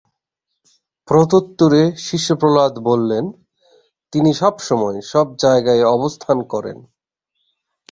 [1.07, 3.25] প্রত্যুত্তরে শিশু প্রহ্লাদ বললেন,
[4.13, 6.77] "তিনি সবসময়, সব জায়গায় অবস্থান করেন।"